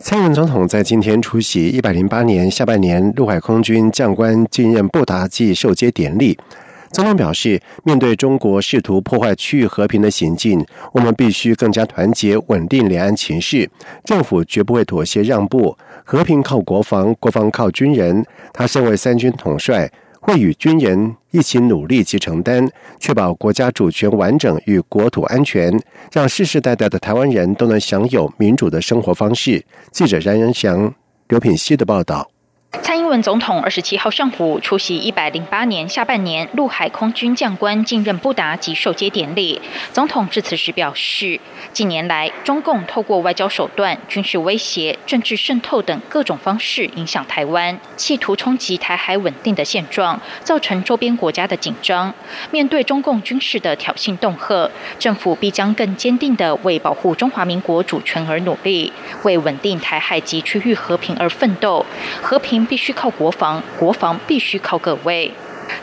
[0.00, 6.38] 蔡英文总统在今天出席一百零八年下半年陆海空军将官进任布达暨授接典礼。
[6.92, 13.68] 总统表示，面对中国试图破坏区域和平的行径，我们必须更加团结，稳定两岸情势。
[14.04, 15.76] 政府绝不会妥协让步。
[16.04, 18.24] 和平靠国防，国防靠军人。
[18.52, 19.90] 他身为三军统帅。
[20.28, 22.68] 会与军人一起努力及承担，
[23.00, 25.74] 确保国家主权完整与国土安全，
[26.12, 29.64] 让世世代代的台湾人都能享有民主的生活方式。
[29.90, 30.92] 记者冉仁祥、
[31.28, 32.30] 刘品希的报道。
[33.08, 39.60] 文总统二十七号上午出席一百零八年下半年陆海空军将官进任布达及授接典礼。
[39.92, 41.40] 总统致辞时表示，
[41.72, 52.12] 近年来中共透过外交手段、军事威胁、政治渗透等各种方式影响台湾，企图冲击台海稳定的现状，造成周边国家的紧张。
[52.50, 61.84] 面对中共军事的挑衅恫吓，政府必将更坚定地为保护中华民国主权而努力，为稳定台海及区域和平而奋斗。
[62.22, 62.58] 和平。
[62.68, 65.32] 必须靠国防，国防必须靠各位。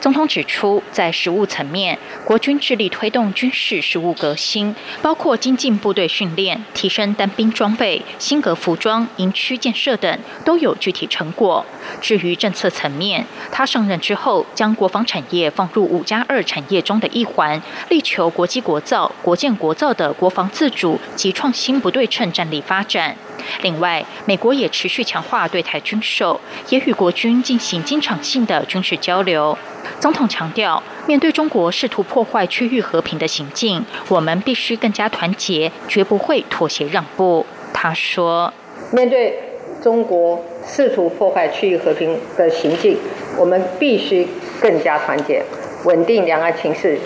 [0.02, 11.64] 总统指出，在实务层面，国军致力推动军事实务革新，包括精进部队训练、提升单兵装备、新格服装、营区建设等，都有具体成果。
[12.02, 23.16] 至于政策层面，他上任之后，将国防产业放入五加二产业中的一环，力求国际国造、国建国造的国防自主及创新不对称战力发展。
[23.62, 29.58] 另外，美国也持续强化对台军售，也与国军进行经常性的军事交流。
[30.00, 37.46] 总统强调，面对中国试图破坏区域和平的行径，我们必须更加团结，绝不会妥协让步。
[37.72, 38.52] 他说
[38.92, 39.38] ：“面对
[39.84, 42.98] 中国试图破坏区域和平的行径，
[43.38, 44.28] 我们必须
[44.60, 45.44] 更加团结，
[45.84, 47.00] 稳定两岸情势，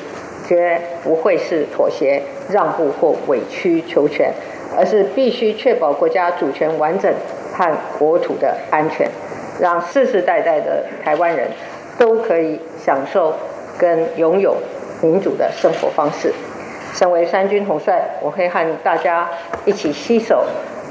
[0.49, 4.33] 绝不会是妥协让步或委曲求全，
[4.75, 7.13] 而是必须确保国家主权完整
[7.53, 9.07] 和国土的安全，
[9.61, 11.47] 让世世代代的台湾人。”
[11.99, 13.35] 都可以享受
[13.77, 14.55] 跟拥有
[15.01, 16.33] 民主的生活方式。
[16.93, 19.29] 身为三军统帅，我会和大家
[19.65, 20.45] 一起携手，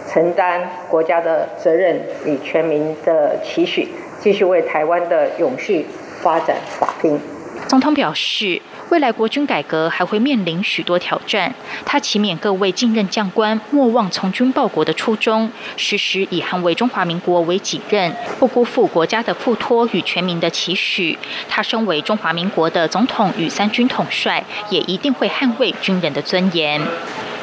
[0.07, 3.89] 承担国家的责任与全民的期许，
[4.21, 5.87] 继续为台湾的永续
[6.21, 7.19] 发展打拼。
[7.69, 8.61] 总统表示。
[8.91, 21.19] 未来国军改革还会面临许多挑战，他祈勉各位进任将官莫忘从军报国的初衷，时时以捍卫中华民国为己任，不辜负国家的付托与全民的期许。
[21.51, 26.81] 他身为中华民国的总统与三军统帅，也一定会捍卫军人的尊严。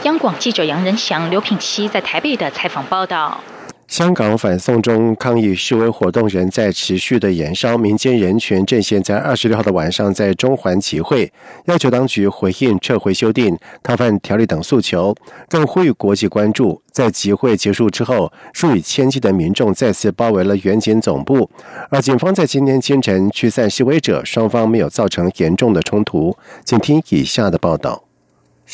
[0.02, 3.40] 央广记者杨仁祥、刘品熙在台北的采访报道。
[3.88, 11.32] 香港反送中抗议示威活动仍在持续的燃烧，民间人权阵线在二十六号的晚上在中环集会，
[11.66, 15.16] 要求当局回应撤回修订逃犯条例等诉求，
[15.48, 16.82] 更呼吁国际关注。
[16.92, 21.50] 在集会结束之后，数以千计的民众再次包围了原警总部，
[21.90, 26.36] 而警方在今天清晨驱散示威者，双方没有造成严重的冲突。
[26.64, 28.05] 请听以下的报道：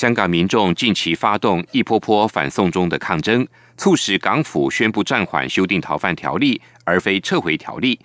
[0.01, 3.47] 香港民众近期发动一波波反送中的抗争。
[3.77, 7.99] 促使港府宣布暂缓修订逃犯条例，而非撤回条例。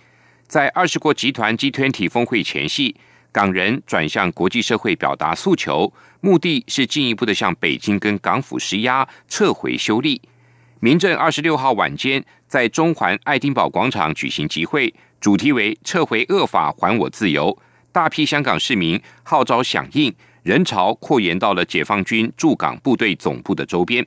[0.47, 2.95] 在二十国集团 G20 峰会前夕，
[3.33, 5.91] 港人转向国际社会表达诉求，
[6.21, 10.21] 目的是进一步的向北京跟港府施压，撤回修例。
[10.81, 17.59] 民政二十六号晚间在中环爱丁堡广场举行集会，主题为“撤回恶法，还我自由”。
[17.91, 20.15] 大批香港市民号召响应，
[20.47, 24.07] 人潮扩延到了解放军驻港部队总部的周边。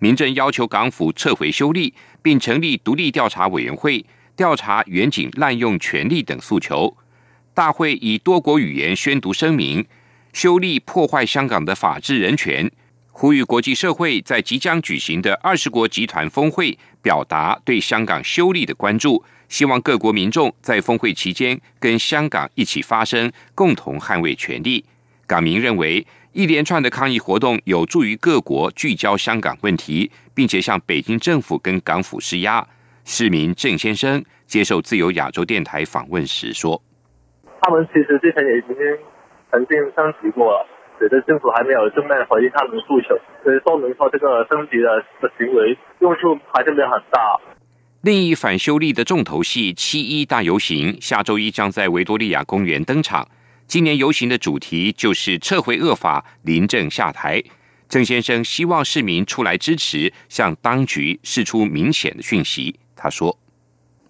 [0.00, 4.04] 民政要求港府撤回修例，并成立独立调查委员会
[4.34, 6.96] 调查远景滥用权力等诉求。
[7.54, 9.86] 大会以多国语言宣读声明，
[10.32, 12.68] 修例破坏香港的法治人权，
[13.12, 19.22] 呼吁国际社会在即将举行的二十国集团峰会表达对香港修例的关注。
[19.48, 24.84] 希望各国民众在峰会期间跟香港一起发声，共同捍卫权利。
[25.30, 26.04] 港民认为。
[26.32, 32.64] 一连串的抗议活动有助于各国聚焦香港问题，并且向北京政府跟港府施压。
[33.04, 36.80] 市民郑先生接受自由亚洲电台访问时说
[37.60, 38.76] ：“他们其实之前也已经
[39.50, 40.64] 曾经升级过了，
[41.00, 47.18] 此，这政府还没有正面回应他们的诉求，所以说明说这个升级的的行为用处还是没有很大。
[48.02, 53.26] 另一反修例的重头戏七一大游行，下周一将在维多利亚公园登场。
[53.70, 57.40] 今年游行的主题就是撤回恶法，临政下台。
[57.88, 62.80] 郑先生希望市民出来支持，向当局释出明显的讯息。
[62.96, 63.38] 他说。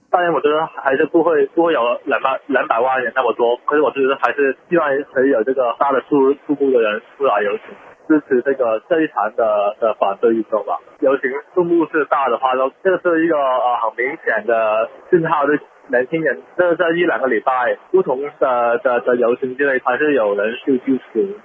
[0.08, 7.76] 当然，我觉得还是不会不会有两百两百万人那么多，可是我觉得还是希望可以有这个大的数数目的人出来游行，
[8.08, 10.80] 支持这个这一场的的反对运动吧。
[11.00, 16.40] 游行数目是大的话，都这是一个呃很明显的信号，对年轻人。
[16.56, 21.36] 这这一两个礼拜，不同的的的游行之类，还是有人去支持。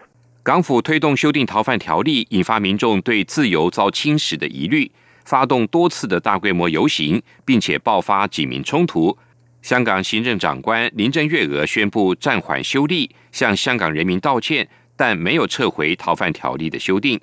[0.44, 4.92] 港府推动修订逃犯条例，引发民众对自由遭侵蚀的疑虑。
[5.26, 9.18] 发动多次的大规模游行，并且爆发警民冲突。
[9.64, 17.20] 香港行政长官林郑月娥宣布暂缓修例，向香港人民道歉，但没有撤回逃犯条例的修订。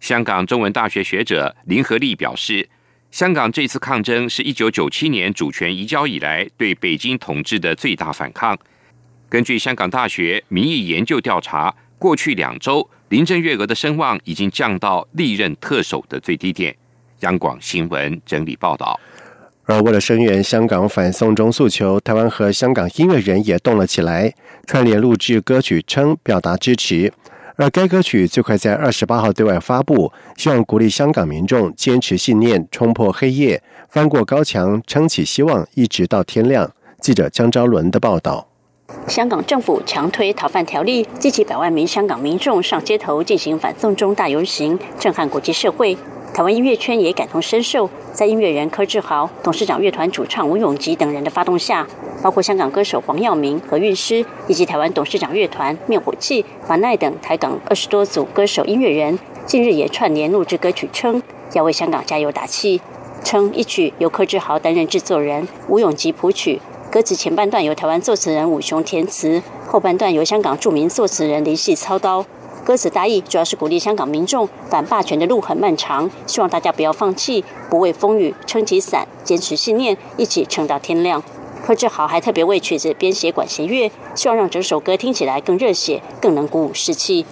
[0.00, 2.68] 香港中文大学学者林和利表示，
[3.10, 8.56] 香港这次抗争是一九九七年主权移交以来对北京统治的最大反抗。
[9.30, 16.76] 根据香港大学民意研究调查，过去两周林郑月娥的声望已经降到历任特首的最低点。
[17.20, 19.00] 央广新闻整理报道。
[19.64, 24.32] 而为了声援香港反送中诉求，台湾和香港音乐人也动了起来，
[24.66, 27.12] 串联录制歌曲，称表达支持。
[27.60, 36.70] 而该歌曲最快在二十八号对外发布，希望鼓励香港民众坚持信念，冲破黑夜，翻过高墙，撑起希望，一直到天亮。
[37.00, 38.46] 记者江昭伦的报道。
[39.08, 45.98] 香港政府强推逃犯条例，激起百万名香港民众上街头进行反送中大游行，震撼国际社会。
[46.38, 51.84] 台湾音乐圈也感同身受，在音乐人柯志豪、董事长乐团主唱吴永吉等人的发动下，
[52.22, 61.20] 包括香港歌手黄耀明、何韵诗，以及台湾董事长乐团灭火器、华奈等台港二十多组歌手音乐人，近日也串联录制歌曲，称
[61.54, 62.80] 要为香港加油打气。
[63.24, 72.24] 称一曲由柯志豪担任制作人，吴永吉谱曲，歌词前半段由台湾作词人武雄填词，后半段由香港著名作词人林夕操刀。
[72.68, 81.22] 歌词大意主要是鼓励香港民众反霸权的路很漫长，希望大家不要放弃，不畏风雨，撑起伞，坚持信念，一起撑到天亮。
[81.64, 87.24] 柯志豪还特别为曲子编写管弦乐，希望让整首歌听起来更热血，更能鼓舞士气。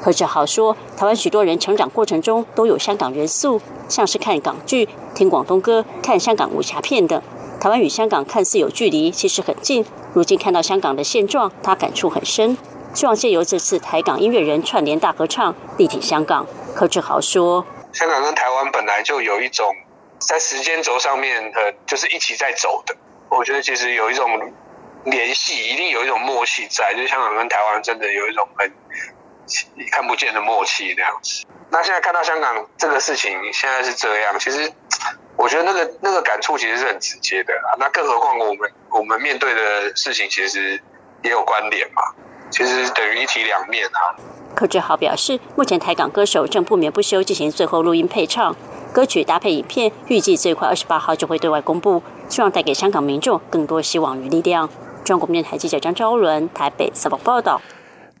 [0.00, 7.20] 柯志豪说：“台湾许多人成长过程中都有香港元素，像是看港剧、听广东歌、看香港武侠片等。
[7.58, 9.84] 台湾与香港看似有距离，其实很近。
[10.12, 12.56] 如今看到香港的现状，他感触很深。”
[12.94, 16.46] 希望借由这次台港音乐人串联大合唱，力挺香港。
[16.76, 19.74] 柯志豪说：“香港跟台湾本来就有一种
[20.20, 22.96] 在时间轴上面，呃，就是一起在走的。
[23.30, 24.52] 我觉得其实有一种
[25.06, 26.94] 联系，一定有一种默契在。
[26.94, 28.72] 就香港跟台湾真的有一种很
[29.90, 31.44] 看不见的默契那样子。
[31.70, 34.72] 那现在看到香港这个事情现在是这样，其实
[35.36, 37.52] 我觉得那个那个感触其实是很直接的。
[37.80, 40.80] 那更何况我们我们面对的事情其实
[41.22, 42.02] 也有关联嘛。”
[42.50, 44.16] 其实等于一体两面啊。
[44.54, 48.54] 柯志豪表示，目前台港歌手正不眠不休进行最后录音配唱，
[48.92, 54.70] 歌曲搭配影片，预计最快二十八号就会对外公布，希望带给香港民众更多希望与力量。
[55.02, 57.60] 中国电台记者张昭伦台北采访报道。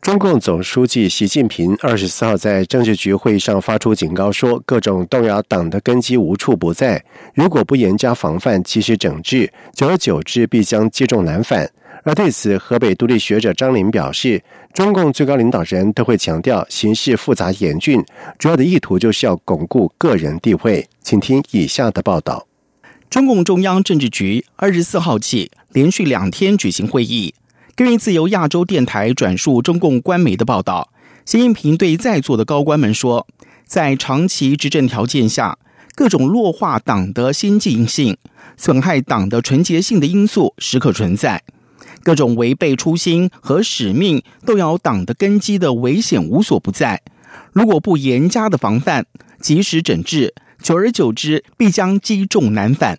[0.00, 11.70] 中共总书记习近平二十四号在政治局会议上发出警告，说各种动摇党的根基无处不在，如果不严加防范、及时整治，久而久之必将积重难返。
[12.04, 14.42] 而对此，河北独立学者张林表示，
[14.74, 18.04] 中共最高领导人都会强调形势复杂严峻，
[18.38, 20.86] 主要的意图就是要巩固个人地位。
[21.02, 22.46] 请听以下的报道：
[23.08, 27.34] 中共中央政治局二十四号起连续两天举行会议。
[27.74, 30.90] 根据自由亚洲电台转述中共官媒的报道，
[31.24, 33.26] 习近平对在座的高官们说，
[33.64, 35.56] 在长期执政条件下，
[35.94, 38.18] 各种弱化党的先进性、
[38.58, 41.42] 损害党的纯洁性的因素时刻存在。
[42.04, 47.02] 各种违背初心和使命、动摇党的根基的危险无所不在。
[47.52, 49.06] 如果不严加的防范、
[49.40, 52.98] 及时整治，久而久之必将积重难返。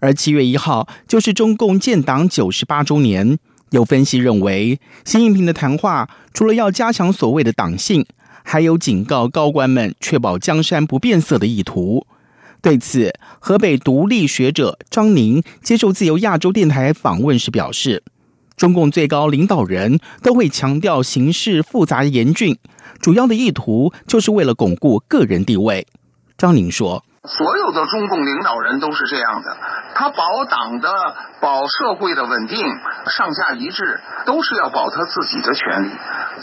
[0.00, 3.38] 而七月一号就是中共建党九十八周年，
[3.70, 8.04] 有分析认为，习近平的谈话除了要加强所谓的党性，
[8.44, 12.06] 还有警告高官们确保江山不变色的意图。
[12.60, 18.02] 对此，河北独立学者张宁接受自由亚洲电台访问时表示。
[18.56, 22.58] 中共最高领导人都会强调形势复杂严峻，
[23.00, 25.86] 主要的意图就是为了巩固个人地位。
[26.38, 29.56] 张宁说：“所有的中共领导人都是这样的，
[29.94, 30.90] 他保党的、
[31.40, 32.58] 保社会的稳定，
[33.06, 35.90] 上下一致，都是要保他自己的权利。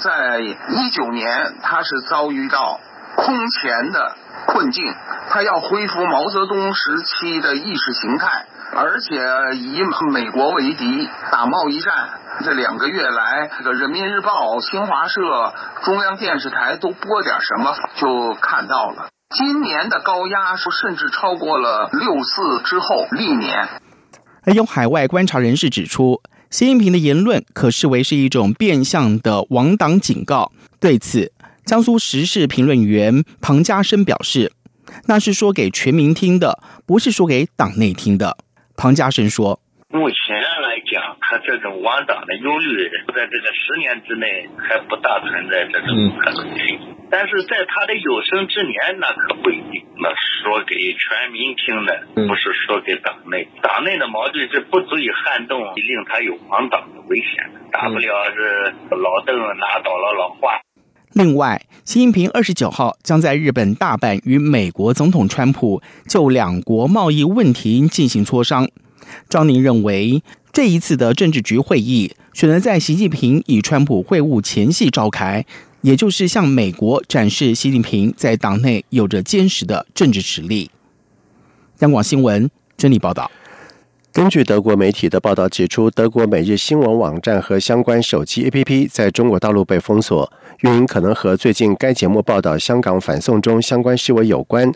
[0.01, 2.79] 在一九年，他是遭遇到
[3.15, 4.15] 空前的
[4.47, 4.83] 困境，
[5.29, 9.15] 他要恢复毛泽东时期的意识形态，而且
[9.59, 11.93] 以美国为敌，打贸易战。
[12.43, 15.21] 这两个月来，这个人民日报、新华社、
[15.83, 19.09] 中央电视台都播点什么，就看到了。
[19.35, 23.67] 今年的高压甚至超过了六四之后历年。
[24.53, 30.51] 有海外观察人士指出，习近平的言论可视为是一种变相的亡党警告。
[30.79, 31.31] 对此，
[31.65, 34.51] 江苏时事评论员庞家生表示
[35.05, 38.35] ：“那是说给全民听的，不是说给党内听的。”
[38.83, 49.85] 庞家生说：“目前来讲，他这种亡党的忧虑，在这个十年之内还不大存在这种可能性。”但是在他的有生之年，那可不一定。
[49.95, 53.47] 那说给全民听的，不是说给党内。
[53.61, 57.51] 党内的矛盾是不足以撼动，令他有亡党的危险。
[57.71, 60.59] 大不了是老邓拿倒了老华。
[61.13, 68.67] 另外，习近平二十九号将在日本大阪与美国总统川普就两国贸易问题进行磋商。
[69.29, 75.45] 张宁认为，这一次的政治局会议选择在习近平与川普会晤前夕召开。
[75.81, 80.71] 也就是向美国展示习近平在党内有着坚实的政治实力。
[81.79, 83.29] 央广新闻整理报道。
[84.13, 94.71] 根据德国媒体的报道指出，德国每日新闻网站和相关手机 APP 在中国大陆被封锁，原因可能和最近该节目报道香港反送中相关事务有关。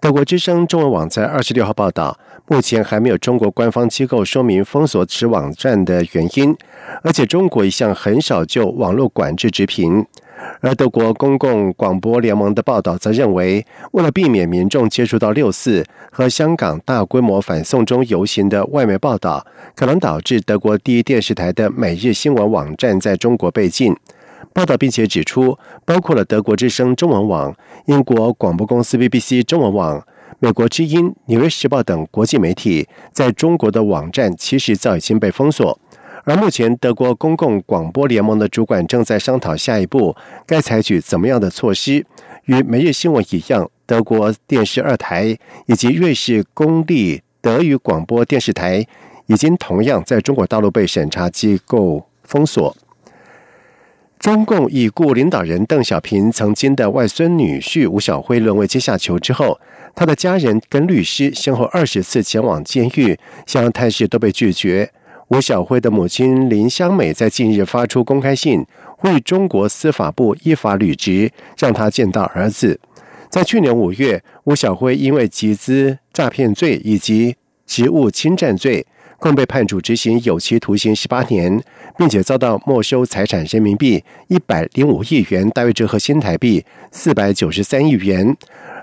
[0.00, 2.16] 德国之声中文网在二十六号报道，
[2.46, 6.56] 目前还没有中国官方机构说明封锁此网站的原因，
[7.02, 10.06] 而且中国一向很少就网络管制直评。
[10.60, 23.94] 而德国公共广播联盟的报道则认为，为了避免民众接触到六四和香港大规模反送中游行的外媒报道，可能导致德国第一电视台的每日新闻网站在中国被禁。
[24.52, 27.54] 报道并且指出，包括了德国之声中文网、
[27.86, 30.04] 英国广播公司 BBC 中文网、
[30.40, 35.78] 美国之音、纽约时报等国际媒体在中国的网站，其实早已经被封锁。
[36.28, 40.14] 而目前，德国公共广播联盟的主管正在商讨下一步
[40.46, 42.04] 该采取怎么样的措施。
[42.44, 48.86] 与每日新闻一样，德国电视二台以及瑞士公立德语广播电视台
[49.24, 52.76] 已经同样在中国大陆被审查机构封锁。
[54.18, 59.58] 中共已故领导人邓小平曾经的外孙女婿吴晓辉沦为阶下囚之后，
[59.94, 64.92] 他的家人跟律师先后二十次前往监狱，想要探视都被拒绝。
[65.28, 68.64] 吴小辉的母亲林香美在近日发出公开信，
[69.02, 72.80] 为中国司法部依法履职，让他见到儿子。
[73.28, 78.86] 在去年五月，吴小辉因为集资诈骗罪以及职务侵占罪，
[79.18, 81.62] 共被判处执行有期徒刑十八年，
[81.98, 88.34] 并且遭到没收财产人民币一百零五亿元，大约折合新台币四百九十三亿元，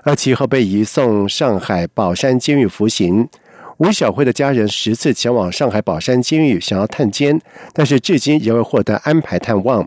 [0.04, 3.28] 而其后被移送上海宝山监狱服刑。
[3.78, 7.38] 吴小辉的家人十次前往上海宝山监狱想要探监，
[7.74, 9.86] 但是至今仍未获得安排探望。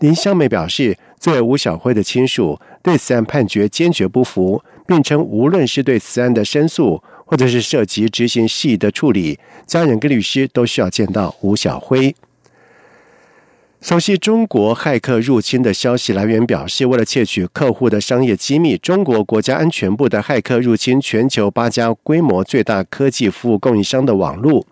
[0.00, 12.12] 林香梅表示，作为吴小辉的亲属，对此案判决坚决不服，并称无论是对此案的申诉，或者是涉及执行事宜的处理，家人跟律师都需要见到吴小辉。
[13.80, 24.66] 熟悉中国骇客入侵的消息来源表示，为了窃取客户的商业机密，中国国家安全部的骇客入侵全球八家规模最大科技服务供应商的网络。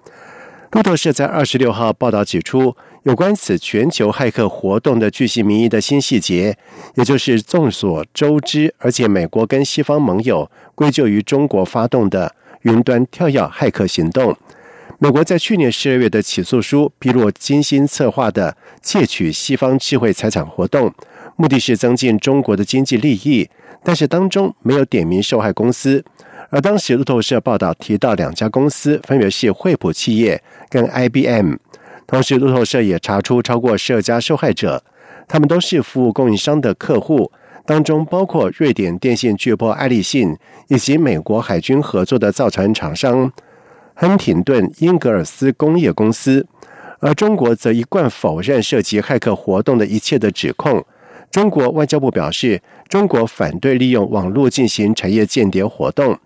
[0.72, 6.58] 路透社在二十六号报道指出，有关此全球骇客活动的巨细民意的新细节，
[6.96, 14.36] 也就是众所周知，而且美国跟西方盟友归咎于中国发动的云端跳跃骇客行动。
[15.00, 20.93] 美国在去年十二月的起诉书披露精心策划的窃取西方智慧财产活动，
[21.37, 23.49] 目的是增进中国的经济利益，
[23.85, 26.05] 但是当中没有点名受害公司。
[26.50, 31.55] 而当时路透社报道提到两家公司，分别是惠普企业跟 IBM。
[32.05, 34.83] 同时，路透社也查出超过十二家受害者，
[35.28, 37.31] 他们都是服务供应商的客户，
[37.64, 40.37] 当中包括瑞典电信巨擘爱立信
[40.67, 43.33] 以及美国海军合作的造船厂商。
[44.00, 46.47] 亨廷顿英格尔斯工业公司，
[47.00, 50.87] 而中国则一贯否认涉及骇客活动的一切的指控。
[51.33, 56.17] 中国外交部表示，中国反对利用网络进行产业间谍活动。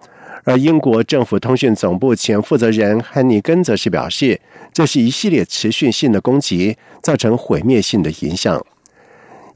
[0.45, 4.39] 而英国政府通讯总部前负责人汉尼根则是表示，
[4.71, 8.63] 这是一系列持续性的攻击，造成毁灭性的影响。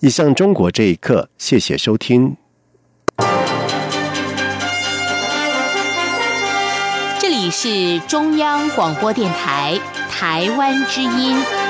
[0.00, 2.38] 以上中国这一刻，谢谢收听。
[7.50, 9.78] 是中央广播电台
[10.10, 11.65] 台湾之音。